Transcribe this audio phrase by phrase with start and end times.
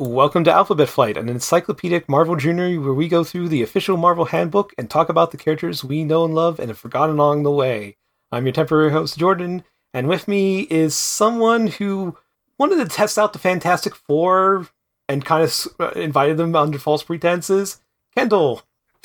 [0.00, 4.24] Welcome to Alphabet Flight, an encyclopedic Marvel journey where we go through the official Marvel
[4.24, 7.50] handbook and talk about the characters we know and love and have forgotten along the
[7.50, 7.98] way.
[8.32, 12.16] I'm your temporary host, Jordan, and with me is someone who
[12.56, 14.68] wanted to test out the Fantastic Four
[15.06, 17.82] and kind of uh, invited them under false pretenses.
[18.14, 18.62] Kendall.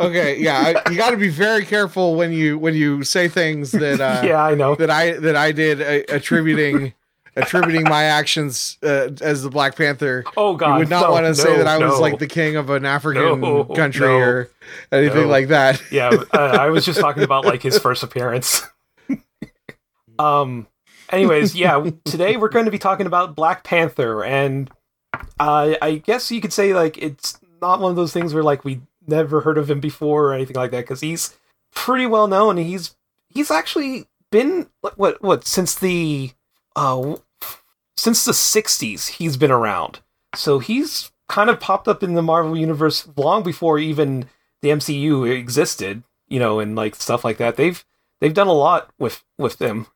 [0.00, 4.00] okay, yeah, you got to be very careful when you when you say things that
[4.00, 6.94] uh, yeah, I know that I that I did uh, attributing
[7.36, 10.24] attributing my actions uh, as the Black Panther.
[10.36, 12.26] Oh God, you would not no, want to no, say that I was like the
[12.26, 14.50] king of an African No, country no, or
[14.90, 15.28] anything no.
[15.28, 15.82] like that.
[15.90, 18.62] yeah, uh, I was just talking about like his first appearance.
[20.18, 20.66] um.
[21.10, 24.70] Anyways, yeah, today we're going to be talking about Black Panther, and
[25.38, 28.64] uh, I guess you could say like it's not one of those things where like
[28.64, 31.36] we never heard of him before or anything like that because he's
[31.74, 32.56] pretty well known.
[32.56, 32.96] He's
[33.28, 36.32] he's actually been like what what since the
[36.76, 37.16] uh
[37.96, 40.00] since the '60s he's been around,
[40.34, 44.26] so he's kind of popped up in the Marvel universe long before even
[44.60, 47.56] the MCU existed, you know, and like stuff like that.
[47.56, 47.84] They've
[48.20, 49.86] they've done a lot with with them.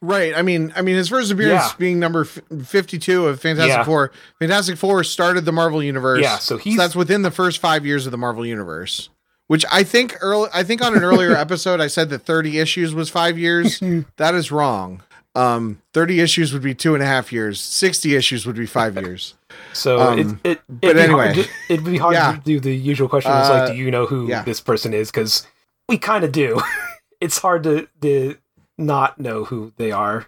[0.00, 0.32] Right.
[0.36, 1.76] I mean, I mean, his first appearance Yeah.
[1.76, 3.84] being number fifty-two of Fantastic Yeah.
[3.84, 4.12] Four.
[4.38, 6.22] Fantastic Four started the Marvel universe.
[6.22, 9.10] Yeah, so he's that's within the first five years of the Marvel universe.
[9.48, 12.94] Which I think early, I think on an earlier episode I said that thirty issues
[12.94, 13.80] was five years.
[14.18, 15.02] that is wrong.
[15.34, 17.60] Um, thirty issues would be two and a half years.
[17.60, 19.34] Sixty issues would be five years.
[19.72, 21.32] so um, it, it but it'd anyway.
[21.34, 22.32] to, it'd be hard Yeah.
[22.32, 24.42] to do the usual question is like, Uh, do you know who yeah.
[24.42, 25.10] this person is?
[25.10, 25.46] Because
[25.88, 26.60] we kind of do.
[27.20, 28.36] it's hard to to
[28.78, 30.26] not know who they are.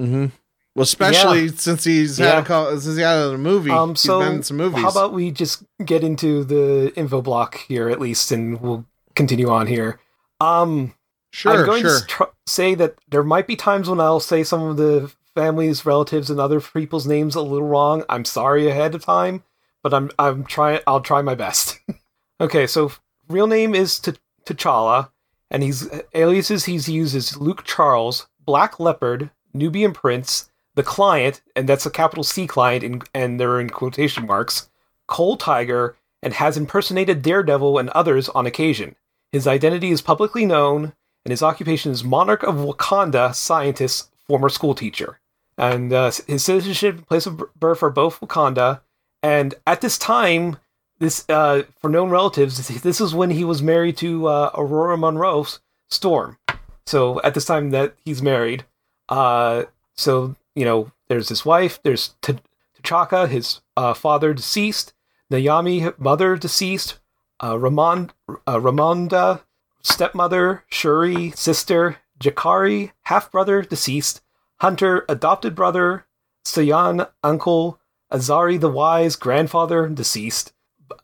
[0.00, 0.26] Mm-hmm.
[0.74, 2.38] Well, especially since he's had Yeah.
[2.40, 3.70] a call, since he had a movie.
[3.70, 4.82] Um, he's so been in some movies.
[4.82, 9.50] How about we just get into the info block here at least, and we'll continue
[9.50, 9.98] on here.
[10.40, 10.94] Um,
[11.30, 12.00] sure, I'm going sure.
[12.00, 15.86] to tr- say that there might be times when I'll say some of the families,
[15.86, 18.04] relatives, and other people's names a little wrong.
[18.08, 19.44] I'm sorry ahead of time,
[19.82, 20.80] but I'm I'm trying.
[20.86, 21.78] I'll try my best.
[22.40, 22.92] okay, so
[23.28, 24.12] real name is T-
[24.44, 25.10] T'Challa,
[25.50, 31.68] and he's aliases he's used is Luke Charles, Black Leopard, Nubian Prince, the Client, and
[31.68, 34.68] that's a capital C client, in, and they're in quotation marks.
[35.06, 38.96] Coal Tiger, and has impersonated Daredevil and others on occasion.
[39.32, 40.92] His identity is publicly known,
[41.24, 45.18] and his occupation is Monarch of Wakanda scientist, former school teacher.
[45.58, 48.80] And uh, his citizenship and place of birth are both Wakanda.
[49.22, 50.56] And at this time,
[50.98, 55.46] this uh, for known relatives, this is when he was married to uh, Ororo Munroe
[55.88, 56.38] Storm.
[56.86, 58.64] So at this time that he's married,
[59.08, 59.64] uh,
[59.94, 62.38] so you know, there's his wife, there's T-
[62.82, 64.92] T'Chaka, his uh, father deceased,
[65.30, 66.98] N'Yami, mother deceased,
[67.42, 69.42] uh, Ramon, uh, Ramonda,
[69.82, 74.20] stepmother, Shuri, sister, Jakari, half brother, deceased,
[74.60, 76.06] Hunter, adopted brother,
[76.44, 77.80] S'Yan, uncle,
[78.12, 80.52] Azari the Wise, grandfather, deceased,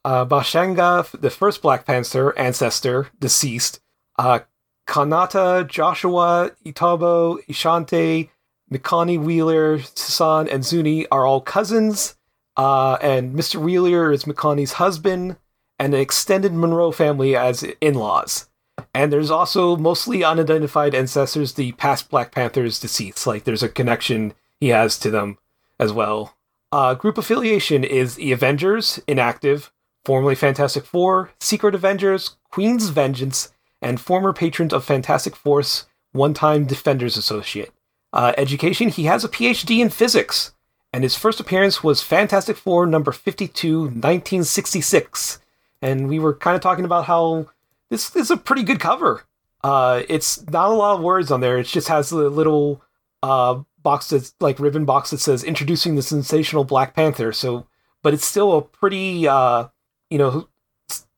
[0.04, 3.80] uh, Bashenga, the first Black Panther, ancestor, deceased,
[4.18, 4.40] uh,
[4.86, 8.28] Kanata, Joshua, Itobo, Ishanta,
[8.70, 12.16] Mikani Wheeler, Sasan, and Zuni are all cousins,
[12.56, 13.56] uh, and Mr.
[13.56, 15.36] Wheeler is Mikani's husband,
[15.78, 18.48] and an extended Munroe family as in laws.
[18.96, 23.26] And there's also mostly unidentified ancestors, the past Black Panthers deceased.
[23.26, 25.36] Like there's a connection he has to them
[25.78, 26.34] as well.
[26.72, 29.70] Uh, group affiliation is the Avengers, inactive,
[30.06, 33.52] formerly Fantastic Four, Secret Avengers, Queen's Vengeance,
[33.82, 37.70] and former patron of Fantastic Force, one time Defenders Associate.
[38.14, 40.54] Uh, education, he has a PhD in physics,
[40.90, 45.38] and his first appearance was Fantastic Four number 52, 1966.
[45.82, 47.48] And we were kind of talking about how
[47.90, 49.24] this is a pretty good cover.
[49.62, 51.58] Uh, it's not a lot of words on there.
[51.58, 52.82] It just has a little
[53.22, 57.32] uh, box that's like ribbon box that says introducing the sensational Black Panther.
[57.32, 57.66] So,
[58.02, 59.68] but it's still a pretty, uh,
[60.10, 60.48] you know,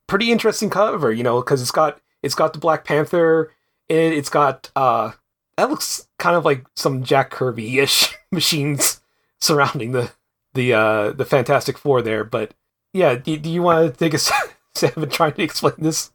[0.07, 1.13] pretty interesting cover.
[1.13, 3.53] You know, because it's got it's got the Black Panther
[3.89, 4.13] in it.
[4.15, 5.13] It's got uh,
[5.57, 9.01] that looks kind of like some Jack Kirby ish machines
[9.41, 10.13] surrounding the
[10.55, 12.25] the uh, the Fantastic Four there.
[12.25, 12.55] But
[12.93, 14.19] yeah, do, do you want to take a
[14.75, 16.13] stab at trying to explain this?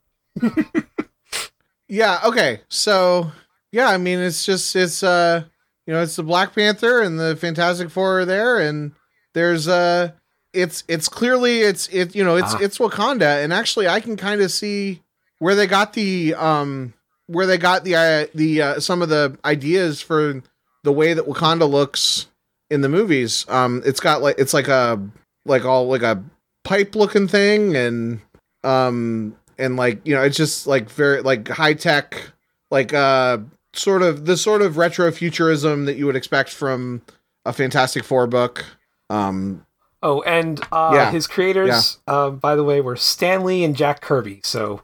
[1.89, 2.61] Yeah, okay.
[2.69, 3.31] So,
[3.71, 5.43] yeah, I mean it's just it's uh
[5.85, 8.93] you know, it's the Black Panther and the Fantastic Four are there and
[9.33, 10.11] there's uh
[10.53, 12.59] it's it's clearly it's it you know, it's Ah.
[12.61, 15.01] it's Wakanda and actually I can kind of see
[15.39, 16.93] where they got the um
[17.27, 20.41] where they got the uh, the uh, some of the ideas for
[20.83, 22.27] the way that Wakanda looks
[22.71, 23.45] in the movies.
[23.49, 24.99] Um it's got like it's like a
[25.45, 26.23] like all like a
[26.63, 28.21] pipe looking thing and
[28.63, 32.31] um and like you know it's just like very like high tech
[32.71, 33.37] like uh
[33.73, 37.01] sort of the sort of retro futurism that you would expect from
[37.45, 38.63] a Fantastic Four book.
[39.09, 39.65] Um,
[40.01, 41.11] Oh, and uh, Yeah.
[41.11, 44.41] his creators, uh, by the way, were Stan Lee and Jack Kirby.
[44.43, 44.81] So,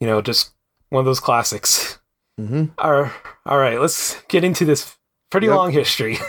[0.00, 0.50] you know, just
[0.90, 1.98] one of those classics.
[2.38, 2.66] Mm-hmm.
[2.78, 3.10] All
[3.46, 4.96] all right, let's get into this
[5.30, 5.56] pretty Yep.
[5.56, 6.18] long history.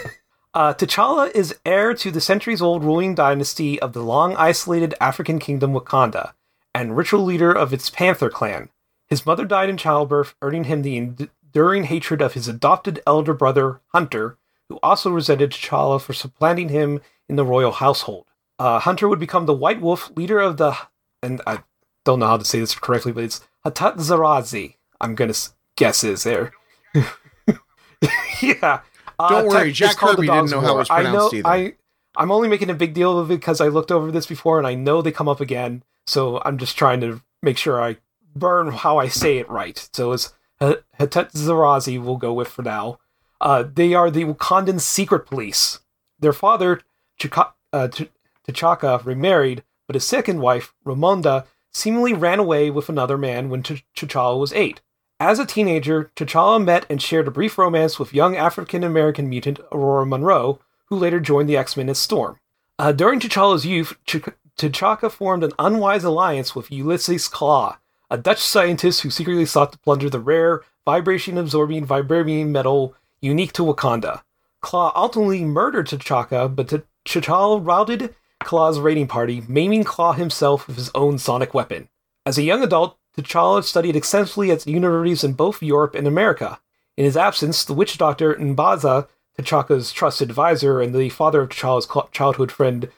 [0.54, 5.72] Uh, T'Challa is heir to the centuries-old ruling dynasty of the long isolated African kingdom
[5.72, 6.34] Wakanda,
[6.74, 8.70] and ritual leader of its Panther clan.
[9.08, 13.82] His mother died in childbirth, earning him the enduring hatred of his adopted elder brother
[13.88, 14.38] Hunter,
[14.70, 18.26] who also resented T'Challa for supplanting him in the royal household.
[18.58, 20.78] Uh, Hunter would become the White Wolf, leader of the,
[21.22, 21.64] and I
[22.06, 24.76] don't know how to say this correctly, but it's Hatut Zeraze.
[25.02, 25.34] I'm gonna
[25.76, 26.52] guess is there.
[28.42, 28.82] yeah.
[29.20, 30.78] Uh, Don't worry, Jack Kirby didn't know how it War.
[30.80, 31.30] was I know.
[31.30, 31.48] pronounced either.
[31.48, 31.74] I
[32.22, 34.68] I'm only making a big deal of it because I looked over this before and
[34.68, 35.82] I know they come up again.
[36.06, 37.98] So I'm just trying to make sure I
[38.36, 39.90] burn how I say it right.
[39.92, 40.32] So it's
[40.62, 43.00] H- Hatut Zeraze we'll go with for now.
[43.42, 45.80] Uh, they are the Wakandan secret police.
[46.20, 46.82] Their father,
[47.18, 48.12] Chaka, uh, Ch-
[48.48, 53.84] T'Chaka, remarried, but his second wife, Ramonda, seemingly ran away with another man when Ch-
[53.96, 54.82] T'Challa was eight.
[55.20, 59.60] As a teenager, T'Challa met and shared a brief romance with young African American mutant
[59.72, 60.60] Ororo Munroe,
[60.92, 62.38] who later joined the X Men as Storm.
[62.78, 64.18] Uh, during T'Challa's youth, Ch-
[64.58, 67.78] T'Chaka formed an unwise alliance with Ulysses Klaw,
[68.12, 73.54] a Dutch scientist who secretly sought to plunder the rare, vibration absorbing vibranium metal unique
[73.54, 74.22] to Wakanda.
[74.60, 78.14] Klaw ultimately murdered T'Chaka, but T- T'Challa routed
[78.44, 81.88] Klaw's raiding party, maiming Klaw himself with his own sonic weapon.
[82.26, 86.60] As a young adult, T'Challa studied extensively at universities in both Europe and America.
[86.98, 89.08] In his absence, the witch doctor N'Baza,
[89.40, 92.90] T'Chaka's trusted advisor and the father of T'Challa's childhood friend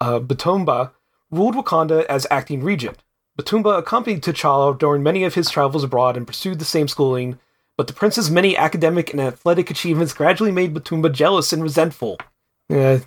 [0.00, 0.92] uh, B'Tumba,
[1.30, 2.98] ruled Wakanda as acting regent.
[3.38, 7.38] B'Tumba accompanied T'Challa during many of his travels abroad and pursued the same schooling,
[7.76, 12.18] but the prince's many academic and athletic achievements gradually made B'Tumba jealous and resentful.
[12.68, 13.00] Yeah,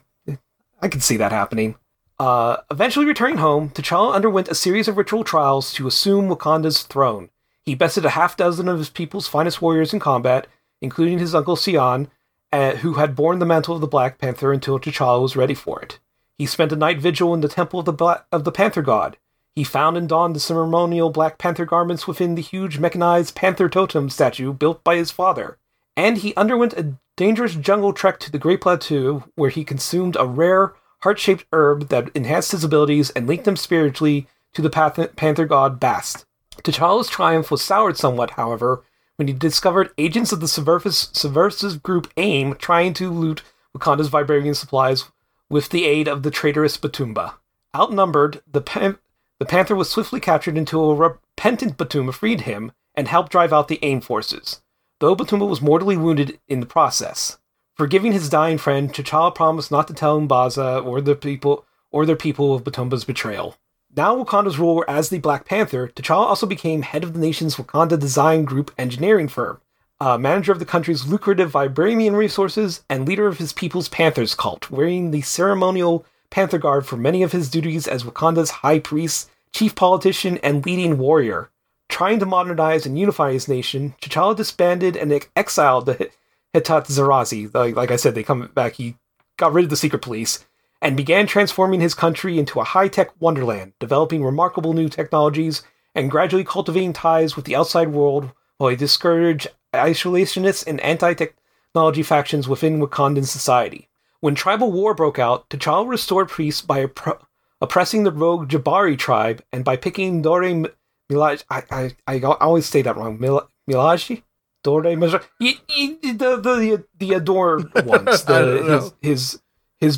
[0.82, 1.76] I can see that happening.
[2.20, 7.30] Uh, eventually returning home, T'Challa underwent a series of ritual trials to assume Wakanda's throne.
[7.64, 10.48] He bested a half dozen of his people's finest warriors in combat,
[10.82, 12.08] including his uncle S'Yan,
[12.52, 15.82] uh, who had borne the mantle of the Black Panther until T'Challa was ready for
[15.82, 16.00] it.
[16.38, 19.18] He spent a night vigil in the temple of the Bla- of the Panther God.
[19.56, 24.10] He found and donned the ceremonial Black Panther garments within the huge mechanized Panther totem
[24.10, 25.58] statue built by his father.
[25.98, 30.26] And he underwent a dangerous jungle trek to the Great Plateau, where he consumed a
[30.26, 35.80] rare, heart-shaped herb that enhanced his abilities and linked him spiritually to the Panther God
[35.80, 36.26] Bast.
[36.64, 38.84] T'Challa's triumph was soured somewhat, however,
[39.20, 43.42] when he discovered agents of the subversive, group AIM trying to loot
[43.78, 45.12] Wakanda's vibranium supplies
[45.50, 47.34] with the aid of the traitorous B'Tumba.
[47.76, 48.98] Outnumbered, the, Pan-
[49.38, 53.68] the Panther was swiftly captured until a repentant B'Tumba freed him and helped drive out
[53.68, 54.62] the AIM forces,
[55.02, 57.40] though B'Tumba was mortally wounded in the process.
[57.76, 62.16] Forgiving his dying friend, T'Challa promised not to tell N'Baza or the people or their
[62.16, 63.58] people of B'Tumba's betrayal.
[64.00, 68.00] Now Wakanda's ruler as the Black Panther, T'Challa also became head of the nation's Wakanda
[68.00, 69.60] Design Group engineering firm,
[70.00, 74.72] uh, manager of the country's lucrative vibranium resources, and leader of his people's Panthers cult,
[74.72, 79.76] wearing the ceremonial Panther Guard for many of his duties as Wakanda's high priest, chief
[79.76, 81.50] politician, and leading warrior.
[81.90, 86.10] Trying to modernize and unify his nation, T'Challa disbanded and exiled the
[86.56, 87.54] Hatut Zeraze.
[87.54, 88.76] Like, like I said, they come back.
[88.76, 88.96] He
[89.36, 90.46] got rid of the secret police
[90.82, 95.64] and began transforming his country into a high tech wonderland, developing remarkable new technologies
[95.96, 102.04] and gradually cultivating ties with the outside world while he discouraged isolationists and anti technology
[102.04, 103.90] factions within Wakandan society.
[104.22, 107.22] When tribal war broke out, T'Challa restored peace by oppre-
[107.62, 110.68] oppressing the rogue Jabari tribe and by picking Dore M-
[111.12, 111.44] Milaj.
[111.50, 113.20] I, I, I always say that wrong.
[113.20, 114.24] Mil- Milaji?
[114.64, 115.24] Dore Milaj?
[115.40, 118.24] Y- The, the, the adored ones.
[118.26, 119.40] The, his,
[119.80, 119.98] his,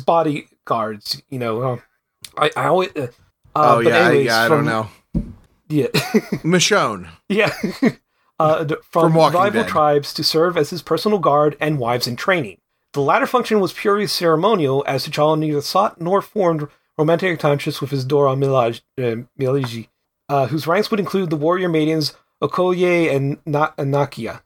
[0.66, 1.62] bodyguards, you know.
[1.62, 1.76] Uh,
[2.36, 2.90] I, I always.
[2.96, 3.08] Uh,
[3.54, 4.44] oh but yeah, anyways, yeah.
[4.44, 4.88] I from- don't know.
[5.68, 5.86] Yeah.
[6.44, 7.08] Michonne.
[7.28, 7.52] Yeah.
[8.38, 9.68] uh, d- from From rival Dead.
[9.68, 12.58] tribes to serve as his personal guard and wives in training.
[12.92, 17.90] The latter function was purely ceremonial, as T'Challa neither sought nor formed romantic attachments with
[17.90, 19.88] his Dora Milaj, uh, Miliji,
[20.28, 24.42] uh, whose ranks would include the warrior maidens Okoye and Na- Nakia.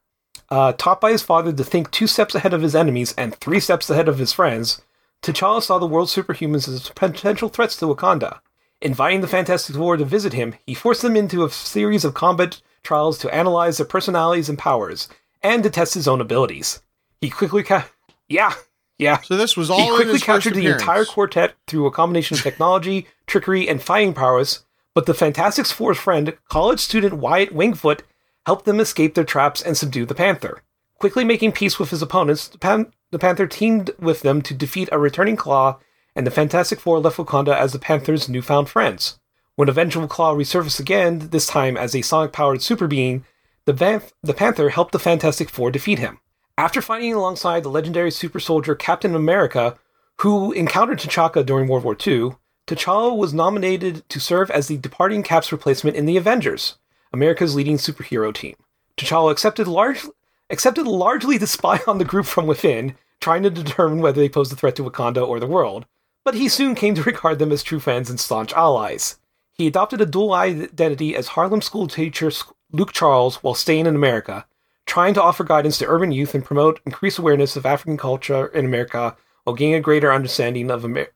[0.48, 3.58] Uh, taught by his father to think two steps ahead of his enemies and three
[3.58, 4.80] steps ahead of his friends,
[5.22, 8.40] T'Challa saw the world's superhumans as potential threats to Wakanda.
[8.80, 12.60] Inviting the Fantastic Four to visit him, he forced them into a series of combat
[12.82, 15.08] trials to analyze their personalities and powers,
[15.42, 16.80] and to test his own abilities.
[17.20, 17.88] He quickly ca-
[18.28, 18.54] yeah,
[18.98, 19.20] yeah.
[19.22, 23.06] So this was all He quickly captured the entire quartet through a combination of technology,
[23.26, 28.00] trickery, and fighting prowess, but the Fantastic Four's friend, college student Wyatt Wingfoot,
[28.44, 30.62] helped them escape their traps and subdue the Panther.
[30.98, 34.88] Quickly making peace with his opponents, the, Pan- the Panther teamed with them to defeat
[34.90, 35.78] a returning Klaw,
[36.14, 39.18] and the Fantastic Four left Wakanda as the Panther's newfound friends.
[39.56, 43.24] When eventual Klaw resurfaced again, this time as a sonic powered super being,
[43.66, 46.18] the, the Panther helped the Fantastic Four defeat him.
[46.56, 49.76] After fighting alongside the legendary super soldier Captain America,
[50.20, 52.32] who encountered T'Chaka during World War II,
[52.66, 56.78] T'Challa was nominated to serve as the departing Cap's replacement in the Avengers,
[57.12, 58.56] America's leading superhero team.
[58.96, 60.06] T'Challa accepted, large-
[60.50, 64.52] accepted largely to spy on the group from within, trying to determine whether they posed
[64.52, 65.86] a threat to Wakanda or the world,
[66.24, 69.18] but he soon came to regard them as true friends and staunch allies.
[69.52, 72.30] He adopted a dual identity as Harlem school teacher
[72.72, 74.46] Luke Charles while staying in America,
[74.86, 78.64] trying to offer guidance to urban youth and promote increased awareness of African culture in
[78.64, 81.12] America while gaining a greater understanding of Amer-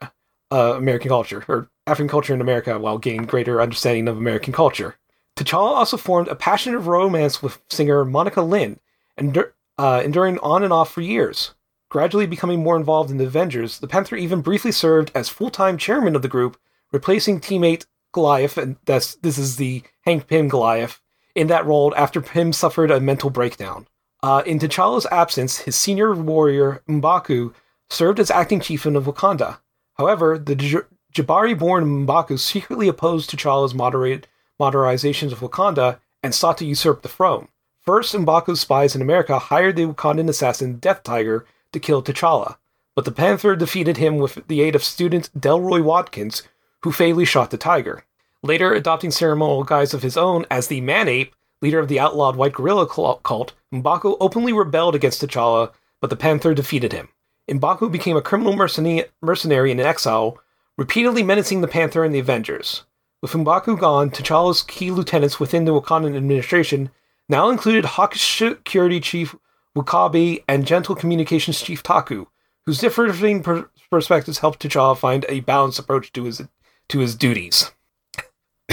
[0.53, 4.97] uh, American culture, or African culture in America while gaining greater understanding of American culture.
[5.37, 8.79] T'Challa also formed a passionate romance with singer Monica Lynn,
[9.21, 11.55] endur- uh, enduring on and off for years.
[11.89, 16.15] Gradually becoming more involved in the Avengers, the Panther even briefly served as full-time chairman
[16.15, 16.57] of the group,
[16.93, 21.01] replacing teammate Goliath, and that's this is the Hank Pym Goliath,
[21.35, 23.87] in that role after Pym suffered a mental breakdown.
[24.23, 27.55] Uh, in T'Challa's absence, his senior warrior M'Baku
[27.89, 29.59] served as acting chieftain of Wakanda.
[29.95, 30.79] However, the J-
[31.15, 34.27] Jabari-born M'Baku secretly opposed T'Challa's moderate
[34.61, 37.49] modernizations of Wakanda and sought to usurp the throne.
[37.83, 42.57] First, M'Baku's spies in America hired the Wakandan assassin Death Tiger to kill T'Challa,
[42.95, 46.43] but the Panther defeated him with the aid of student Delroy Watkins,
[46.83, 48.05] who fatally shot the tiger.
[48.43, 52.37] Later, adopting ceremonial guise of his own as the Man Ape, leader of the outlawed
[52.37, 57.09] White Gorilla cult, M'Baku openly rebelled against T'Challa, but the Panther defeated him.
[57.49, 60.39] M'Baku became a criminal mercenary in exile,
[60.77, 62.85] repeatedly menacing the Panther and the Avengers.
[63.23, 66.91] With M'Baku gone, T'Challa's key lieutenants within the Wakandan administration
[67.31, 69.37] now included hawkish security chief
[69.77, 72.27] W'Kabi and gentle communications chief Taku,
[72.67, 76.43] whose differing per- perspectives helped T'Challa find a balanced approach to his
[76.89, 77.71] to his duties.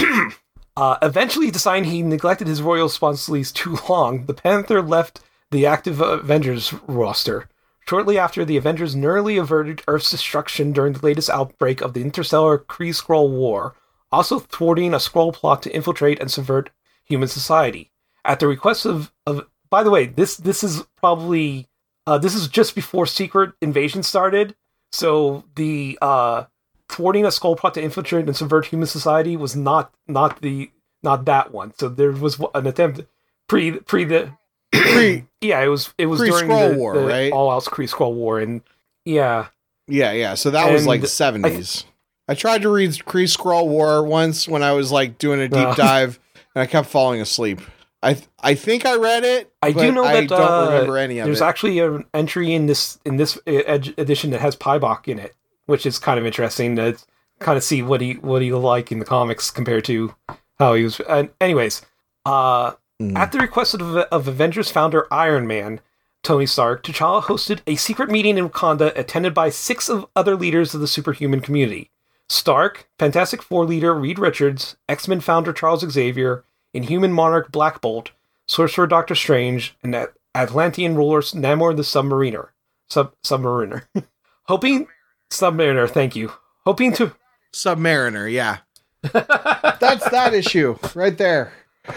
[0.76, 5.22] uh, eventually, deciding he neglected his royal responsibilities too long, the Panther left
[5.52, 7.48] the active Avengers roster.
[7.88, 12.58] Shortly after, the Avengers narrowly averted Earth's destruction during the latest outbreak of the interstellar
[12.58, 13.76] Kree Skrull War,
[14.12, 16.72] also thwarting a Skrull plot to infiltrate and subvert
[17.06, 17.92] human society.
[18.28, 21.68] At the request of, of by the way, this this is probably
[22.06, 24.56] uh, this is just before Secret Invasion started,
[24.92, 26.46] so the uh,
[26.90, 30.70] thwarting a Skrull plot to infiltrate and subvert human society was not not the
[31.02, 31.74] not that one.
[31.80, 33.02] So there was an attempt
[33.48, 34.32] pre pre the
[34.74, 37.32] Pre, yeah it was it was during the, War, the right?
[37.32, 38.62] all out Kree Skrull War and
[39.06, 39.48] yeah
[39.88, 40.34] yeah, yeah.
[40.36, 41.86] So that was And like seventies.
[42.28, 45.60] I, tried to read Kree Skrull War once when I was like doing a deep
[45.60, 45.76] Uh.
[45.76, 46.20] dive,
[46.54, 47.62] and I kept falling asleep.
[48.04, 49.52] I th- I think I read it.
[49.62, 51.40] I do know I that don't uh, remember any of there's it.
[51.40, 55.18] There's actually an entry in this in this uh, ed- edition that has Paibok in
[55.20, 55.36] it,
[55.66, 56.98] which is kind of interesting to
[57.40, 60.14] kind of see what he what he like in the comics compared to
[60.60, 61.00] how he was.
[61.02, 61.82] And anyways,
[62.26, 63.16] uh, Mm.
[63.16, 65.82] at the request of, of Avengers founder Iron Man,
[66.24, 70.74] Tony Stark, T'Challa hosted a secret meeting in Wakanda attended by six of other leaders
[70.74, 71.92] of the superhuman community.
[72.28, 78.12] Stark, Fantastic Four leader Reed Richards, X Men founder Charles Xavier, Inhuman Monarch Black Bolt,
[78.48, 82.50] Sorcerer Doctor Strange, and At- Atlantean ruler Namor the Submariner.
[82.90, 83.84] Sub Submariner.
[84.46, 84.88] Hoping
[85.32, 86.32] Submariner, thank you.
[86.66, 87.14] Hoping to
[87.54, 88.58] Submariner, yeah.
[89.02, 91.52] That's that issue right there.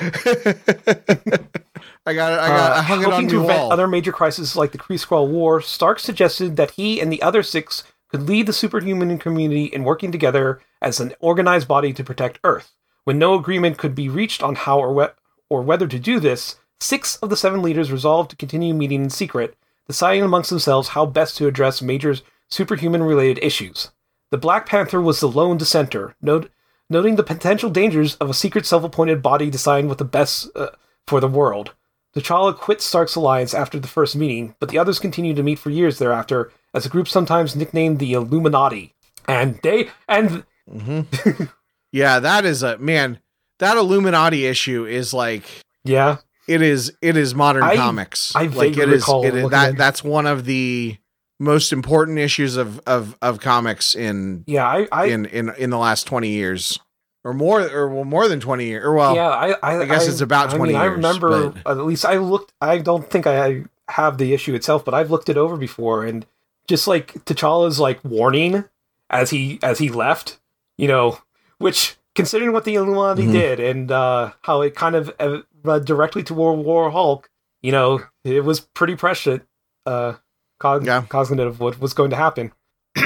[2.07, 2.39] I got it.
[2.41, 2.77] I got.
[2.77, 3.73] I hung it Uh, hoping on to the prevent wall.
[3.73, 7.43] other major crises like the Kree Skrull War, Stark suggested that he and the other
[7.43, 12.39] six could lead the superhuman community in working together as an organized body to protect
[12.45, 12.73] Earth.
[13.05, 15.15] When no agreement could be reached on how or,
[15.49, 19.11] or whether to do this, six of the seven leaders resolved to continue meeting in
[19.11, 22.15] secret, deciding amongst themselves how best to address major
[22.49, 23.91] superhuman related issues.
[24.31, 26.51] The Black Panther was the lone dissenter, note,
[26.89, 30.69] noting the potential dangers of a secret self appointed body deciding what the best uh,
[31.07, 31.75] for the world.
[32.15, 35.71] T'Challa quit Stark's alliance after the first meeting, but the others continued to meet for
[35.71, 38.95] years thereafter as a group sometimes nicknamed the Illuminati.
[39.29, 41.45] And they and Mm-hmm.
[41.93, 43.19] yeah, that is a man.
[43.59, 45.45] That Illuminati issue is like
[45.85, 46.19] yeah,
[46.49, 46.93] it is.
[47.03, 48.35] It is modern I- comics.
[48.35, 49.07] I like it is.
[49.09, 49.77] It is that.
[49.77, 50.97] That's one of the
[51.39, 55.79] most important issues of of of comics in yeah, I, I in in in the
[55.79, 56.79] last twenty years,
[57.25, 58.85] or more, or well, more than twenty years.
[58.85, 61.71] Or well, yeah, I, I, I guess it's about I 20 mean, I remember but-
[61.71, 62.53] at least I looked.
[62.61, 66.25] I don't think I have the issue itself, but I've looked it over before, and
[66.69, 68.65] just like T'Challa's like warning
[69.11, 70.39] as he as he left,
[70.79, 71.19] you know,
[71.61, 73.33] which considering what the Illuminati Mhm.
[73.33, 77.31] did and uh, how it kind of uh, led directly to World War Hulk,
[77.63, 79.45] you know, it was pretty prescient.
[79.87, 80.15] Uh,
[80.59, 81.03] cog- Yeah.
[81.09, 82.53] cognitive of what was going to happen.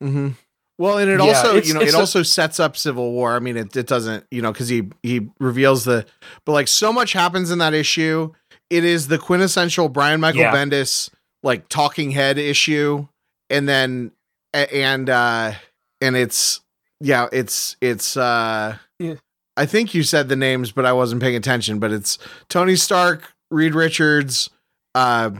[0.00, 0.28] hmm
[0.76, 3.36] Well, and it Yeah, also, you know, it a- also sets up Civil War.
[3.36, 6.04] I mean, it, it doesn't, you know, because he he reveals the,
[6.44, 8.32] but like so much happens in that issue.
[8.70, 10.52] It is the quintessential Brian Michael Yeah.
[10.54, 11.10] Bendis
[11.44, 13.06] like talking head issue,
[13.50, 14.10] and then
[14.52, 15.52] and uh
[16.00, 16.60] and it's
[17.00, 19.14] yeah, it's it's uh, Yeah.
[19.56, 21.78] I think you said the names, but I wasn't paying attention.
[21.78, 24.50] But it's Tony Stark, Reed Richards,
[24.94, 25.30] uh,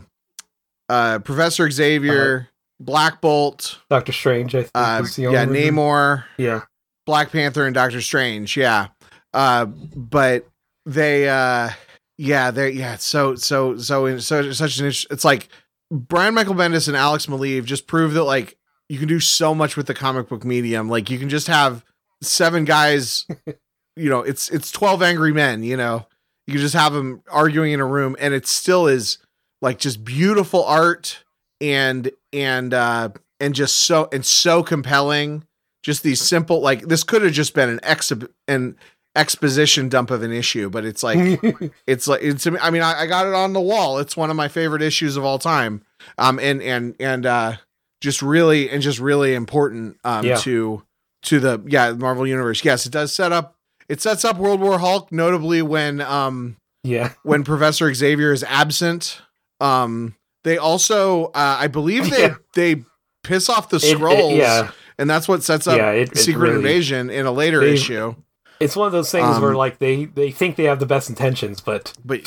[0.89, 3.79] uh, Professor Xavier, Black Bolt.
[3.91, 5.55] Doctor Strange, I think, Uh, yeah, one.
[5.55, 6.63] Namor, Yeah,
[7.07, 8.57] Black Panther, and Doctor Strange.
[8.57, 8.89] Yeah,
[9.33, 10.47] uh, but
[10.87, 11.71] they, uh,
[12.19, 12.97] yeah, they, yeah.
[12.97, 14.87] So, so, so, so, such an.
[14.87, 15.49] It's like
[15.91, 18.57] Brian Michael Bendis and Alex Maleev just prove that like
[18.89, 20.89] you can do so much with the comic book medium.
[20.89, 21.85] Like you can just have
[22.23, 23.27] seven guys.
[23.97, 25.63] you know, it's it's twelve angry men.
[25.63, 26.07] You know,
[26.47, 29.19] you can just have them arguing in a room, and it still is
[29.63, 31.25] like just beautiful art
[31.61, 33.09] and and uh
[33.41, 35.45] and just so and so compelling
[35.83, 38.77] just these simple like this could have just been an exhib an
[39.17, 41.41] exposition dump of an issue but it's like
[41.87, 44.37] it's like it's i mean I, I got it on the wall it's one of
[44.37, 45.83] my favorite issues of all time
[46.19, 47.57] um and and and uh
[48.05, 50.37] just really and just really important um Yeah.
[50.37, 50.83] to
[51.23, 53.57] to the yeah marvel universe yes it does set up
[53.89, 56.57] it sets up world war hulk notably when um
[56.87, 59.23] yeah, when Professor Xavier is absent.
[59.59, 62.35] Um, they also, uh, I believe they Yeah.
[62.55, 62.85] they
[63.23, 66.19] piss off the It- it- Skrulls, yeah, and that's what sets up Yeah, it- it
[66.19, 68.15] Secret really- Invasion in a later they- issue.
[68.61, 71.09] it's one of those things Um, where like they they think they have the best
[71.09, 72.21] intentions, but But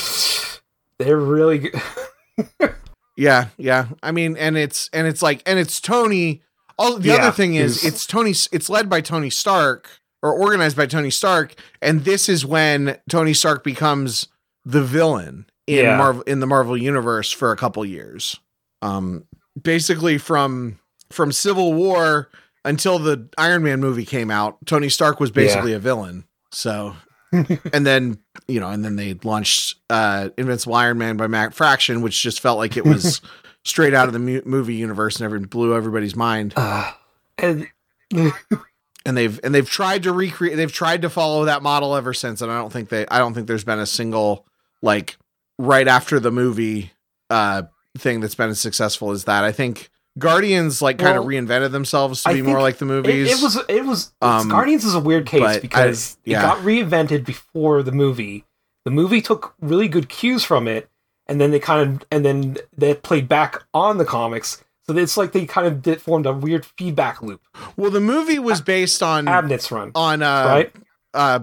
[0.97, 1.69] they're really
[3.17, 6.41] yeah, yeah, I mean, and it's and it's like and it's Tony.
[6.79, 8.31] All the Yeah, other thing is, it's- Tony.
[8.51, 9.89] It's led by Tony Stark
[10.23, 14.27] or organized by Tony Stark, and this is when Tony Stark becomes
[14.63, 15.97] the villain in Yeah.
[15.97, 18.39] Marvel in the Marvel universe for a couple years.
[18.81, 19.23] Um,
[19.61, 20.77] basically from
[21.09, 22.29] from Civil War
[22.63, 26.25] until the Iron Man movie came out, Tony Stark was basically a villain.
[26.51, 26.95] So,
[27.31, 32.01] and then you know, and then they launched uh, Invincible Iron Man by Matt Fraction,
[32.01, 33.21] which just felt like it was
[33.65, 36.53] straight out of the mu- movie universe and every blew everybody's mind.
[36.55, 36.91] uh,
[37.37, 37.67] and
[39.05, 42.41] and they've and they've tried to recreate they've tried to follow that model ever since
[42.41, 44.45] and i don't think they i don't think there's been a single
[44.81, 45.17] like
[45.57, 46.91] right after the movie
[47.29, 47.63] uh
[47.97, 52.23] thing that's been as successful as that i think guardians like kind of reinvented themselves
[52.23, 54.95] to I be more like the it, movies it was it was Um, Guardians is
[54.95, 56.39] a weird case I- because yeah.
[56.39, 58.45] it got reinvented before the movie.
[58.85, 60.89] The movie took really good cues from it,
[61.27, 64.63] and then they kind of and then they played back on the comics.
[64.87, 67.41] So it's like they kind of did, formed a weird feedback loop.
[67.75, 70.73] well the movie was based on Abnett's run, on uh right?
[71.13, 71.39] uh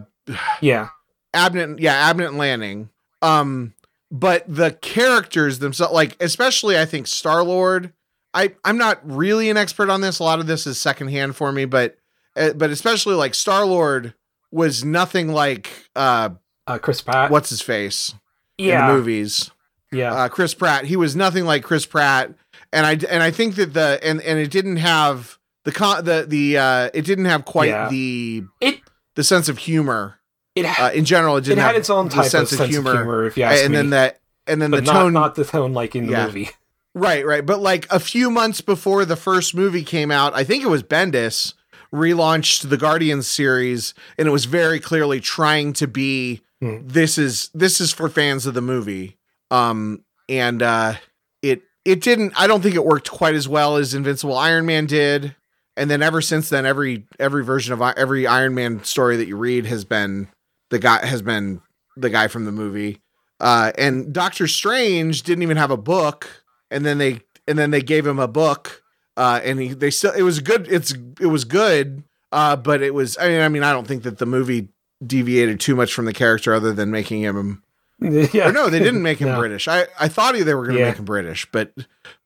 [0.63, 0.89] Yeah,
[1.35, 2.89] Abnett, yeah, Abnett Lanning.
[3.21, 3.75] Um,
[4.11, 7.93] but the characters themselves, like especially, I think Star Lord.
[8.35, 10.19] I I'm not really an expert on this.
[10.19, 11.97] A lot of this is secondhand for me, but
[12.37, 14.13] uh, but especially like Star Lord
[14.51, 16.31] was nothing like uh
[16.67, 17.31] uh, Chris Pratt.
[17.31, 18.15] what's his face
[18.59, 19.51] in yeah, the movies.
[19.93, 20.85] yeah, Uh, Chris Pratt.
[20.87, 22.33] He was nothing like Chris Pratt,
[22.73, 26.25] and I and I think that the and and it didn't have the con the
[26.27, 27.89] the uh it didn't have quite Yeah.
[27.89, 28.81] the it
[29.15, 30.19] the sense of humor
[30.57, 31.37] it uh, had, in general.
[31.37, 33.45] It it didn't had have its own the type of sense of humor, if you
[33.45, 33.77] ask and me.
[33.77, 36.27] then that and then but the not, tone not the tone like in the Yeah.
[36.27, 36.51] movie.
[36.95, 37.45] Right right.
[37.45, 40.83] But like a few months before the first movie came out i think it was
[40.83, 41.55] bendis
[41.93, 46.79] relaunched the guardians series and it was very clearly trying to be Hmm.
[46.87, 49.19] this is this is for fans of the movie.
[49.51, 50.95] Um and uh
[51.43, 54.87] it it didn't i don't think it worked quite as well as invincible iron man
[54.87, 55.35] did.
[55.77, 59.37] And then ever since then every every version of every iron man story that you
[59.37, 60.29] read has been
[60.71, 61.61] the guy has been
[61.97, 63.01] the guy from the movie.
[63.41, 66.44] Uh and doctor strange didn't even have a book
[66.75, 68.83] and then they and then they gave him a book
[69.17, 72.93] uh and he they still it was good it's it was good uh but it
[72.93, 74.69] was i mean i mean i don't think that the movie
[75.07, 77.63] deviated too much from the character other than making him
[78.01, 79.39] yeah, or no they didn't make him No.
[79.39, 80.89] british i i thought they were going to Yeah.
[80.89, 81.73] make him british but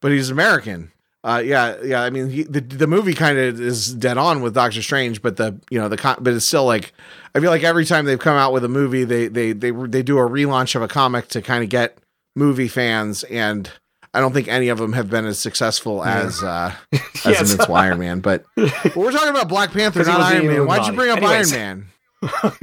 [0.01, 0.93] but he's american
[1.25, 4.55] uh yeah yeah i mean he, the the movie kind of is dead on with
[4.55, 6.93] doctor strange but the you know the con- but it's still like
[7.35, 10.03] i feel like every time they've come out with a movie they they they they
[10.03, 11.99] do a relaunch of a comic to kind of get
[12.37, 13.71] movie fans and
[14.19, 17.41] I don't think any of them have been as successful as uh, as Yes.
[17.41, 18.19] Invincible Iron Man.
[18.19, 20.67] But, but we're talking about Black Panther, not Iron Man.
[20.67, 21.53] Why'd you bring up Anyways.
[21.55, 21.87] Iron
[22.23, 22.63] Man?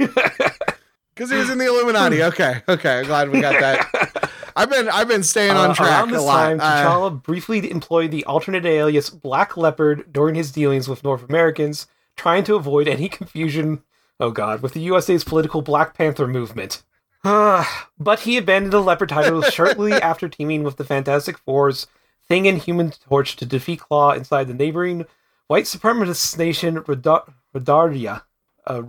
[1.14, 2.22] Because he was in the Illuminati.
[2.24, 2.98] Okay, okay.
[2.98, 4.30] I'm glad we got that.
[4.54, 6.36] I've been I've been staying on Uh, track around a lot.
[6.44, 11.26] time, Uh, T'Challa briefly employed the alternate alias Black Leopard during his dealings with North
[11.26, 11.86] Americans,
[12.18, 13.82] trying to avoid any confusion.
[14.20, 16.82] Oh God, with the USA's political Black Panther movement.
[17.98, 21.86] but he abandoned the leopard title shortly after teaming with the Fantastic Four's
[22.28, 25.06] Thing and Human Torch to defeat Klaw inside the neighboring
[25.48, 28.22] white supremacist nation Rudardia.
[28.66, 28.82] Uh,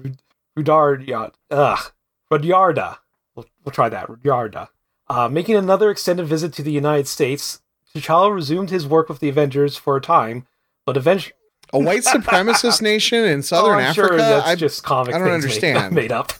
[0.57, 1.31] Rudardia.
[1.49, 1.91] Ugh.
[2.31, 2.97] Rudyarda.
[3.35, 4.07] We'll, we'll try that.
[4.07, 4.69] Rudyarda.
[5.09, 7.61] Uh, making another extended visit to the United States,
[7.95, 10.45] T'Challa resumed his work with the Avengers for a time,
[10.85, 11.33] but eventually.
[11.73, 14.07] A white supremacist nation in southern oh, I'm Africa?
[14.09, 15.93] Sure that's I, just comic I don't understand.
[15.93, 16.33] Made, made up.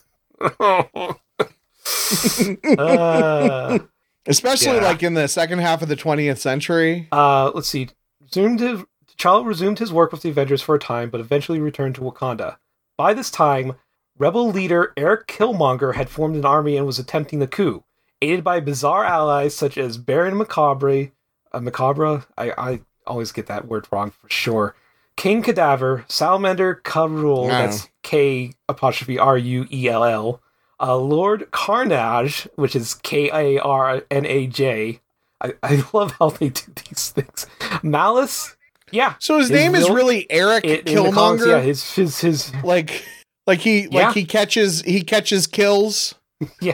[2.78, 3.80] Uh,
[4.26, 4.84] Especially Yeah.
[4.84, 7.08] like in the second half of the 20th century.
[7.12, 7.90] uh, let's see.
[8.22, 8.82] Resumed his,
[9.18, 12.58] T'Challa resumed his work with the Avengers for a time, but eventually returned to Wakanda.
[12.98, 13.76] By this time,
[14.18, 17.84] rebel leader Eric Killmonger had formed an army and was attempting a coup,
[18.22, 21.12] aided by bizarre allies such as Baron Macabre,
[21.54, 22.26] uh, Macabre.
[22.38, 24.76] I, I always get that word wrong for sure.
[25.16, 27.48] King Cadaver, Salamander Karul, Wow.
[27.48, 30.42] that's K apostrophe R U E L L,
[30.80, 35.00] uh, Lord Karnaj, which is K A R N A J.
[35.42, 37.46] I, I love how they do these things.
[37.84, 38.56] Malice,
[38.92, 39.16] yeah.
[39.20, 41.48] So his, His name is really Eric It, in the comics, Killmonger.
[41.48, 43.06] yeah, his his his like
[43.46, 44.08] like he Yeah.
[44.08, 46.16] like he catches he catches kills.
[46.62, 46.74] Yeah.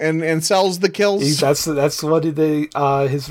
[0.00, 1.22] And and sells the kills.
[1.22, 3.30] he's, that's that's what the uh his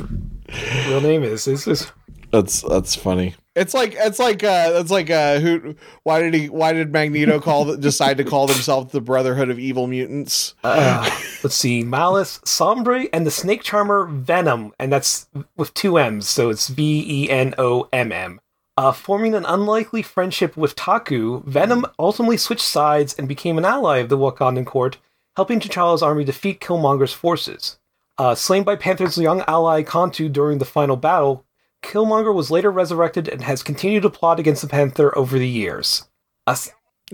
[0.88, 1.48] real name is.
[1.48, 1.92] Is is
[2.32, 3.36] That's that's funny.
[3.56, 7.40] It's like it's like uh it's like uh who why did he why did Magneto
[7.40, 10.56] call decide to call himself the Brotherhood of Evil Mutants?
[10.64, 11.08] uh,
[11.44, 16.50] let's see, Malice, Sombre, and the Snake Charmer Venomm, and that's with two M's, so
[16.50, 18.40] it's V E N O M M.
[18.76, 24.00] Uh, forming an unlikely friendship with Taku, Venomm ultimately switched sides and became an ally
[24.00, 24.98] of the Wakandan court,
[25.36, 27.78] helping T'Challa's army defeat Killmonger's forces.
[28.18, 31.46] Uh, slain by Panther's young ally Kantu during the final battle,
[31.84, 36.08] Killmonger was later resurrected and has continued to plot against the Panther over the years.
[36.48, 36.56] Uh,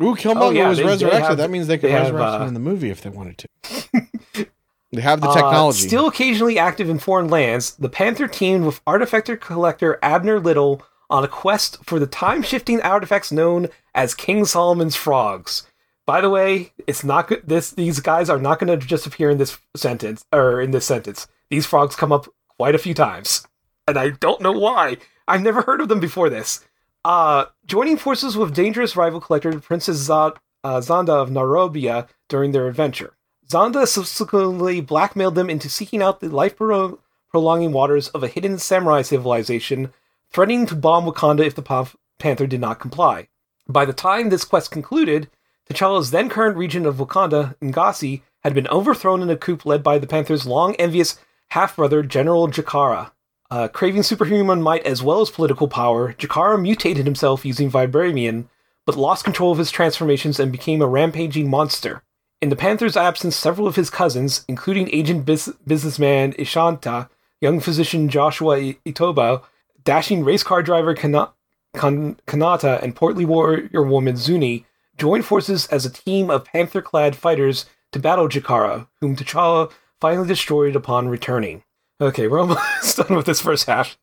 [0.01, 1.23] Ooh, Killmonger Oh, yeah, was they- they resurrected.
[1.23, 3.09] have- that means they could they have, resurrect uh, him in the movie if they
[3.09, 3.47] wanted to.
[4.91, 5.87] they have the Uh, technology.
[5.87, 11.23] still occasionally active in foreign lands, the Panther teamed with artifact collector Abner Little on
[11.23, 15.63] a quest for the time shifting artifacts known as King Solomon's frogs.
[16.05, 17.43] By the way, it's not good.
[17.45, 20.85] This these guys are not going to just appear in this sentence or in this
[20.85, 21.27] sentence.
[21.49, 22.27] These frogs come up
[22.57, 23.45] quite a few times,
[23.89, 24.97] and I don't know why.
[25.27, 26.65] I've never heard of them before this.
[27.05, 32.67] Uh, joining forces with dangerous rival collector Princess Zod, uh, Zonda of Narobia during their
[32.67, 33.13] adventure.
[33.47, 36.99] Zonda subsequently blackmailed them into seeking out the life pro-
[37.31, 39.93] prolonging waters of a hidden samurai civilization,
[40.31, 43.27] threatening to bomb Wakanda if the Pa- Panther did not comply.
[43.67, 45.29] By the time this quest concluded,
[45.69, 49.99] T'Challa's then current region of Wakanda, Ngasi, had been overthrown in a coup led by
[49.99, 53.11] the Panther's long envious half brother, General Jakarra.
[53.51, 58.47] Uh, craving superhuman might as well as political power, Jakarra mutated himself using Vibranium,
[58.85, 62.03] but lost control of his transformations and became a rampaging monster.
[62.41, 67.09] In the Panther's absence, several of his cousins, including agent bus- businessman Ishanta,
[67.41, 69.41] young physician Joshua I- Itobo,
[69.83, 71.33] dashing race car driver Kana-
[71.75, 74.65] Kan- Kanata, and portly warrior woman Zuni,
[74.97, 80.27] joined forces as a team of panther clad fighters to battle Jakarra, whom T'Challa finally
[80.27, 81.63] destroyed upon returning.
[82.01, 83.97] Okay, we're almost done with this first half.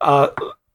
[0.00, 0.28] Uh,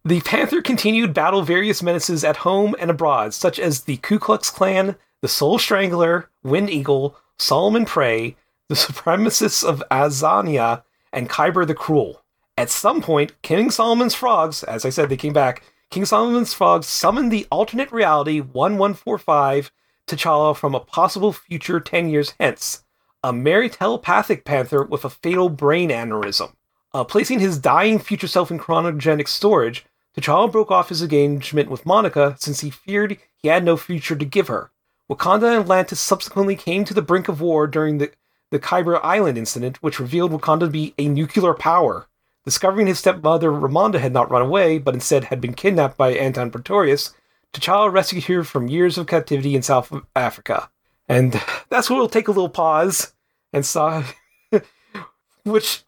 [0.03, 4.49] the Panther continued battle various menaces at home and abroad, such as the Ku Klux
[4.49, 8.35] Klan, the Soul Strangler, Wind Eagle, Solomon Prey,
[8.67, 12.23] the supremacists of Azania, and Khyber the Cruel.
[12.57, 15.63] At some point, King Solomon's frogs, as I said, they came back.
[15.91, 19.71] King Solomon's frogs summoned the alternate reality 1145
[20.07, 22.82] T'Challa from a possible future 10 years hence.
[23.25, 26.51] A merry telepathic panther with a fatal brain aneurysm.
[26.93, 29.85] Uh, placing his dying future self in cryogenic storage,
[30.17, 34.25] T'Challa broke off his engagement with Monica since he feared he had no future to
[34.25, 34.71] give her.
[35.09, 38.11] Wakanda and Atlantis subsequently came to the brink of war during the,
[38.51, 42.07] the Khyber Island incident, which revealed Wakanda to be a nuclear power.
[42.43, 46.51] Discovering his stepmother Ramonda had not run away, but instead had been kidnapped by Anton
[46.51, 47.13] Pretorius,
[47.53, 50.69] T'Challa rescued her from years of captivity in South Africa.
[51.09, 51.39] And
[51.69, 53.13] that's where we'll take a little pause
[53.51, 54.03] and saw.
[55.43, 55.83] which,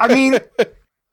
[0.00, 0.38] I mean,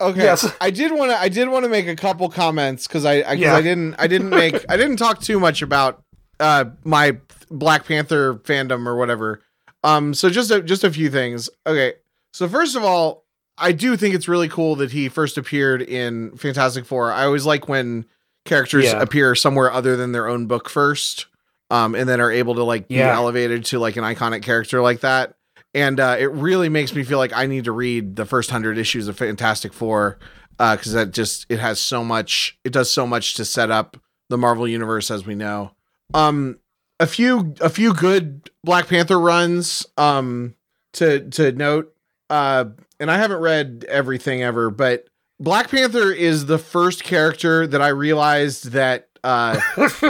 [0.02, 0.24] Okay.
[0.24, 0.54] Yes.
[0.60, 1.18] I did want to.
[1.18, 3.22] I did want to make a couple comments because I.
[3.22, 3.56] I, Yeah.
[3.56, 3.96] I didn't.
[3.98, 4.66] I didn't make.
[4.68, 6.04] I didn't talk too much about
[6.42, 7.18] uh my
[7.50, 9.42] Black Panther fandom or whatever.
[9.86, 10.14] Um.
[10.14, 11.50] So just a, just a few things.
[11.66, 11.94] Okay.
[12.34, 13.24] So first of all,
[13.58, 17.14] I do think it's really cool that he first appeared in Fantastic Four.
[17.14, 18.04] I always like when
[18.44, 19.02] characters Yeah.
[19.02, 21.28] appear somewhere other than their own book first,
[21.70, 23.14] um, and then are able to like be Yeah.
[23.16, 25.36] elevated to like an iconic character like that
[25.74, 28.78] and uh, it really makes me feel like I need to read the first hundred
[28.78, 30.18] issues of Fantastic Four
[30.58, 32.58] because that just it has so much.
[32.64, 33.98] It does so much to set up
[34.30, 35.72] the Marvel universe as we know.
[36.14, 36.60] Um,
[36.98, 39.86] a few a few good Black Panther runs.
[39.98, 40.56] Um,
[40.94, 41.94] to to note,
[42.30, 42.66] uh,
[43.02, 45.10] and I haven't read everything ever, but
[45.42, 49.60] Black Panther is the first character that I realized that uh,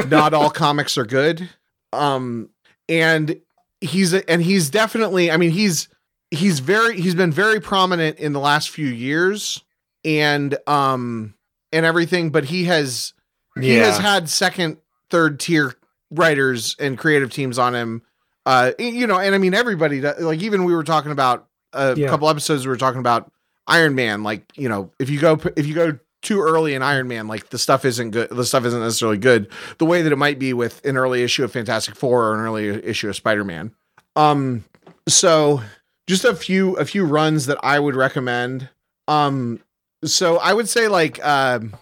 [0.08, 1.50] not all comics are good.
[1.94, 2.50] Um,
[2.90, 3.40] and
[3.82, 5.32] he's and he's definitely.
[5.32, 5.88] I mean, he's
[6.32, 9.64] he's very he's been very prominent in the last few years,
[10.04, 11.34] and um
[11.72, 12.30] and everything.
[12.30, 13.14] But he has
[13.60, 14.78] he has had second,
[15.10, 15.74] third tier
[16.12, 18.02] writers and creative teams on him.
[18.46, 20.02] Uh, you know, and I mean everybody.
[20.02, 22.10] Like even we were talking about a Yeah.
[22.10, 22.66] couple episodes.
[22.66, 23.32] We were talking about
[23.66, 24.24] Iron Man.
[24.24, 27.50] Like you know, if you go if you go too early in Iron Man, like
[27.52, 28.30] the stuff isn't good.
[28.30, 29.48] The stuff isn't necessarily good.
[29.78, 32.42] The way that it might be with an early issue of Fantastic Four or an
[32.42, 33.74] early issue of Spider Man.
[34.18, 34.66] Um,
[35.08, 35.62] so
[36.08, 38.70] just a few a few runs that I would recommend.
[39.08, 39.62] Um,
[40.04, 41.74] so I would say like um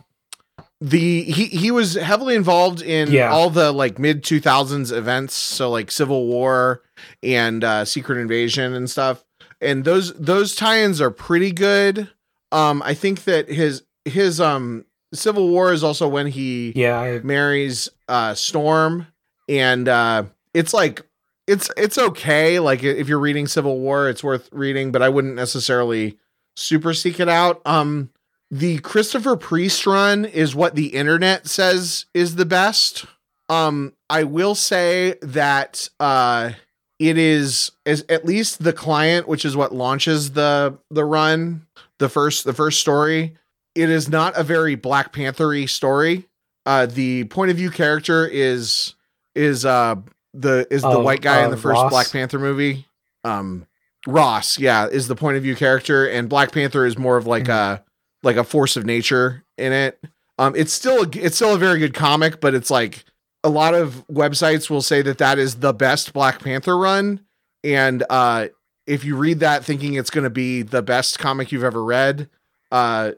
[0.81, 3.31] the he he was heavily involved in Yeah.
[3.31, 6.81] all the like mid 2000s events so like civil war
[7.21, 9.23] and uh secret invasion and stuff
[9.61, 12.09] and those those tie-ins are pretty good
[12.51, 17.19] um i think that his his um civil war is also when he Yeah, I,
[17.19, 19.07] marries uh storm
[19.47, 21.05] and uh it's like
[21.47, 22.59] it's it's okay.
[22.59, 26.17] Like if you're reading civil war it's worth reading but i wouldn't necessarily
[26.55, 27.61] super seek it out.
[27.65, 28.09] Um
[28.51, 33.05] the christopher priest run is what the internet says is the best.
[33.49, 36.51] Um i will say that uh
[36.99, 41.65] it is is at least the client which is what launches the the run
[41.99, 43.35] the first the first story
[43.75, 46.25] it is not a very black panthery story
[46.65, 48.95] uh the point of view character is
[49.35, 49.95] is uh
[50.33, 51.91] the is the Oh, white guy in uh, the first Ross?
[51.91, 52.85] black panther movie
[53.23, 53.65] um
[54.05, 57.45] ross yeah is the point of view character and black panther is more of like
[57.45, 57.49] Mhm.
[57.79, 57.83] a
[58.21, 59.99] like a force of nature in it
[60.37, 63.05] um it's still a, it's still a very good comic but it's like
[63.43, 67.21] a lot of websites will say that that is the best black panther run
[67.63, 68.47] and uh
[68.87, 72.29] if you read that thinking it's going to be the best comic you've ever read
[72.71, 73.11] uh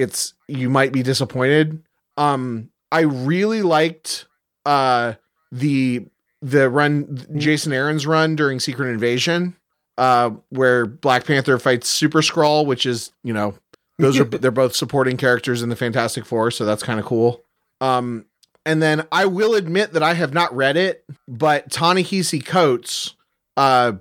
[0.00, 1.82] it's you might be disappointed.
[2.16, 4.26] Um i really liked
[4.66, 5.14] uh
[5.52, 6.04] the
[6.42, 9.56] the run jason aaron's run during secret invasion
[9.98, 13.54] uh where black panther fights super skrull which is you know
[13.98, 17.42] those are they're both supporting characters in the fantastic four so that's kind of cool.
[17.80, 18.26] Um
[18.66, 23.14] and then i will admit that i have not read it but ta-nehisi coates
[23.56, 23.92] uh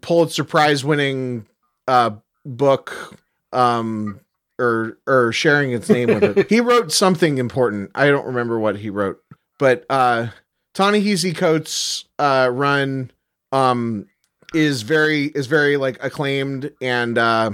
[0.00, 1.46] pulitzer prize winning
[1.86, 2.10] uh
[2.44, 3.16] book
[3.52, 4.20] um
[4.60, 6.46] or or sharing its name with it.
[6.50, 7.90] he wrote something important.
[7.94, 9.20] I don't remember what he wrote,
[9.58, 10.28] but uh
[10.74, 13.10] Ta-Nehisi Coates uh run
[13.52, 14.06] um
[14.54, 17.50] is very is very like acclaimed and uh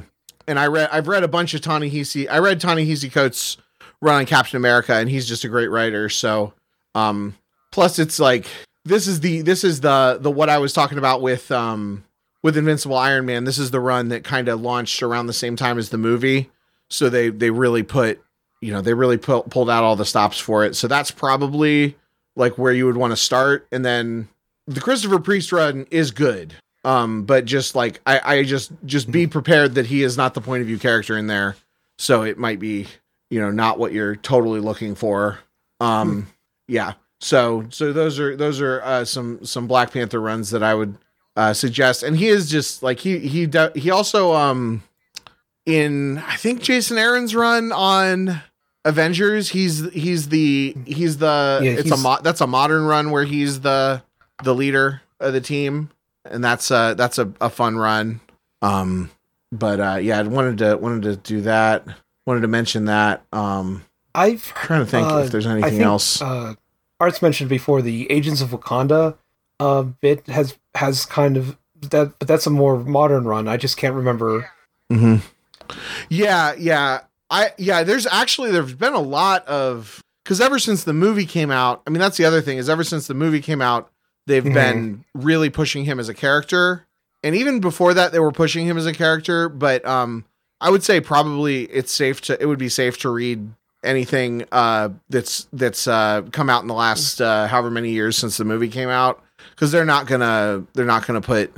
[0.48, 3.56] and I read I've read a bunch of Ta-Nehisi I read Ta-Nehisi Coates
[4.00, 6.52] run on Captain America and he's just a great writer so
[6.94, 7.36] um
[7.72, 8.46] plus it's like
[8.84, 12.04] this is the this is the the what I was talking about with um
[12.42, 15.56] with Invincible Iron Man this is the run that kind of launched around the same
[15.56, 16.50] time as the movie
[16.90, 18.20] so they they really put
[18.60, 20.76] you know they really pu- pulled out all the stops for it.
[20.76, 21.96] So that's probably
[22.34, 23.66] like where you would want to start.
[23.72, 24.28] And then
[24.66, 26.54] the christopher priest run is good.
[26.84, 30.40] Um but just like i i just just be prepared that he is not the
[30.40, 31.56] point of view character in there.
[31.98, 32.86] So it might be
[33.30, 35.38] you know not what you're totally looking for.
[35.80, 36.28] Um
[36.68, 36.94] yeah.
[37.20, 40.96] So so those are those are uh some some black panther runs that i would
[41.36, 42.02] uh suggest.
[42.02, 44.82] And he is just like he he he also um
[45.66, 48.40] in I think Jason Aaron's run on
[48.84, 49.50] Avengers.
[49.50, 53.24] He's he's the he's the Yeah, it's a he's- mo- that's a modern run where
[53.24, 54.02] he's the
[54.44, 55.90] the leader of the team,
[56.24, 58.20] and that's uh that's a, a fun run.
[58.62, 59.10] Um,
[59.52, 61.84] but uh, yeah, I wanted to wanted to do that.
[62.26, 63.22] Wanted to mention that.
[63.32, 66.20] Um, I've trying to think Uh, if there's I anything think, else.
[66.22, 66.54] Uh,
[66.98, 69.16] Arts mentioned before the Agents of Wakanda
[69.60, 71.56] uh, bit has has kind of
[71.90, 73.46] that, but that's a more modern run.
[73.48, 74.50] I just can't remember.
[74.90, 75.16] hmm
[76.08, 77.00] Yeah, yeah.
[77.30, 81.50] I yeah, there's actually there's been a lot of cuz ever since the movie came
[81.50, 83.90] out, I mean that's the other thing is ever since the movie came out,
[84.26, 84.54] they've Mhm.
[84.54, 86.84] been really pushing him as a character.
[87.24, 90.24] And even before that they were pushing him as a character, but um
[90.60, 93.48] I would say probably it's safe to it would be safe to read
[93.84, 98.36] anything uh that's that's uh come out in the last uh however many years since
[98.36, 99.20] the movie came out
[99.56, 101.52] cuz they're not going to they're not going to put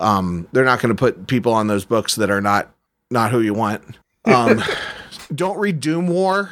[0.00, 2.70] um they're not going to put people on those books that are not
[3.10, 3.82] not who you want.
[4.24, 4.62] Um,
[5.34, 6.50] don't read Doom War.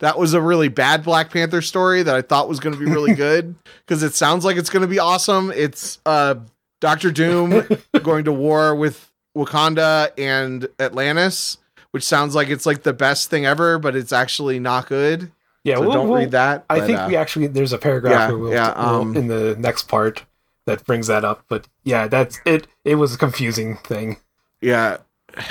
[0.00, 2.90] That was a really bad Black Panther story that I thought was going to be
[2.90, 3.54] really good
[3.86, 5.50] because it sounds like it's going to be awesome.
[5.54, 6.34] It's uh,
[6.80, 7.66] Doctor Doom
[8.02, 11.56] going to war with Wakanda and Atlantis,
[11.92, 15.30] which sounds like it's like the best thing ever, but it's actually not good.
[15.64, 16.64] Yeah, so we'll- don't we'll- read that.
[16.68, 19.26] I but, think uh, we actually there's a paragraph yeah, we'll, yeah, we'll- um, in
[19.28, 20.24] the next part
[20.66, 21.44] that brings that up.
[21.48, 22.66] But yeah, that's it.
[22.84, 24.18] It was a confusing thing.
[24.60, 24.98] Yeah.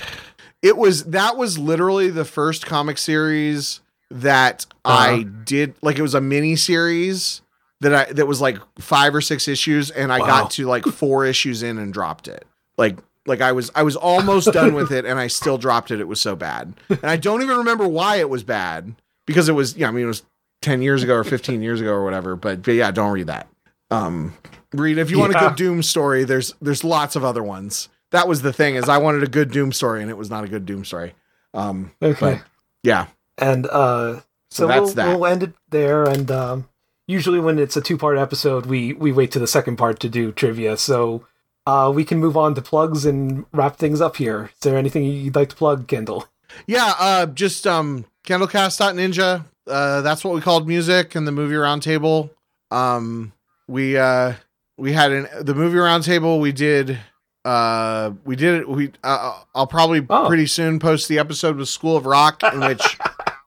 [0.61, 5.29] It was that was literally the first comic series that I Uh-huh.
[5.45, 7.41] did like it was a mini series
[7.81, 10.25] that I that was like five or six issues and I Wow.
[10.25, 12.45] got to like four issues in and dropped it.
[12.79, 15.99] Like like I was I was almost done with it and I still dropped it.
[15.99, 16.73] It was so bad.
[16.89, 18.95] And I don't even remember why it was bad
[19.27, 20.23] because it was yeah, I mean it was
[20.63, 23.47] 10 years ago or 15 years ago or whatever, but, but yeah, don't read that.
[23.91, 24.33] Um
[24.73, 25.49] read if you want a Yeah.
[25.49, 27.89] good doom story, there's there's lots of other ones.
[28.15, 30.43] That was the thing is I wanted a good doom story and it was not
[30.43, 31.13] a good doom story.
[31.53, 32.41] Um Okay.
[32.83, 33.07] Yeah.
[33.37, 35.07] And uh, So, so, that's we'll, that.
[35.19, 36.03] we'll end it there.
[36.05, 36.69] And um,
[37.07, 40.09] usually when it's a two part episode, we we wait to the second part to
[40.09, 40.77] do trivia.
[40.77, 41.25] So
[41.67, 44.51] uh, we can move on to plugs and wrap things up here.
[44.53, 46.27] Is there anything you'd like to plug, Kendall?
[46.67, 49.43] Yeah, uh, just um, KendallCast.ninja.
[49.67, 52.29] Uh, that's what we called music and the movie roundtable.
[52.71, 53.33] Um,
[53.67, 54.33] we uh,
[54.77, 56.39] we had an the movie roundtable.
[56.39, 56.99] We did
[57.45, 58.67] uh, we did it.
[58.69, 60.27] We uh, I'll probably Oh.
[60.27, 62.97] pretty soon post the episode with School of Rock in which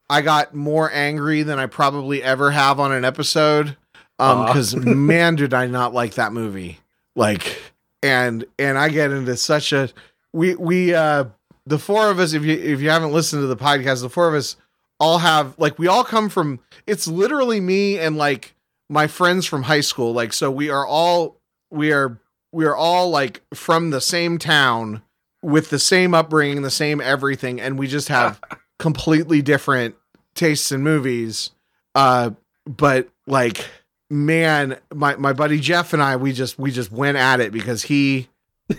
[0.08, 3.76] I got more angry than I probably ever have on an episode.
[4.20, 6.78] Um, because man, did I not like that movie.
[7.14, 7.60] Like,
[8.02, 9.90] and and I get into such a
[10.32, 11.24] we we uh
[11.66, 14.28] the four of us if you if you haven't listened to the podcast the four
[14.28, 14.56] of us
[15.00, 18.54] all have like we all come from it's literally me and like
[18.88, 21.36] my friends from high school like so we are all
[21.70, 22.18] we are
[22.52, 25.02] we are all like from the same town
[25.42, 28.40] with the same upbringing the same everything and we just have
[28.78, 29.94] completely different
[30.34, 31.50] tastes in movies
[31.94, 32.30] uh
[32.66, 33.66] but like
[34.10, 37.82] man my my buddy Jeff and I we just we just went at it because
[37.82, 38.28] he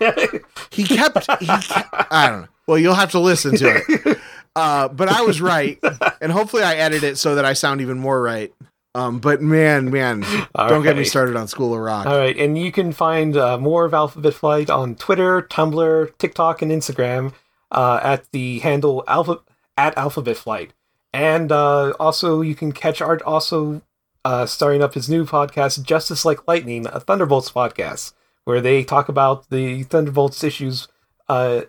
[0.72, 2.48] he kept he kept, I don't know.
[2.68, 4.18] Well, you'll have to listen to it.
[4.56, 5.80] Uh, but I was right,
[6.20, 8.52] and hopefully I edit it so that I sound even more right.
[8.96, 10.26] Um, but man, man,
[10.56, 12.06] don't get me started on School of Rock.
[12.06, 16.62] All right, and you can find uh, more of Alphabet Flight on Twitter, Tumblr, TikTok,
[16.62, 17.34] and Instagram
[17.72, 19.40] uh, at the handle alpha
[19.78, 20.74] at Alphabet Flight,
[21.14, 23.82] and uh, also you can catch Art also
[24.26, 29.10] uh, starting up his new podcast, Justice Like Lightning, a Thunderbolts podcast, where they talk
[29.10, 30.88] about the Thunderbolts issues
[31.28, 31.62] uh,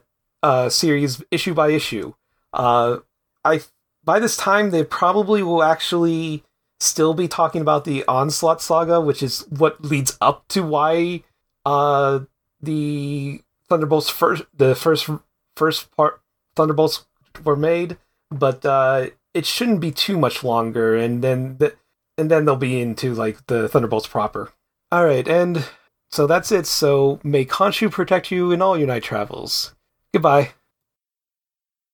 [0.43, 2.15] uh, series issue by issue.
[2.53, 2.99] Uh,
[3.45, 3.61] I
[4.03, 6.45] by this time they probably will actually
[6.81, 11.23] still be talking about the onslaught saga which is what leads up to why
[11.67, 12.21] uh
[12.63, 15.09] the thunderbolts first the first
[15.57, 16.21] first part
[16.57, 17.07] thunderbolts
[17.45, 17.97] were made
[18.31, 21.75] but uh it shouldn't be too much longer and then the,
[22.19, 24.53] and then they'll be into like the thunderbolts proper.
[24.91, 25.69] All right and
[26.11, 26.67] so that's it.
[26.67, 29.75] So may khonshu protect you in all your night travels.
[30.13, 30.53] Goodbye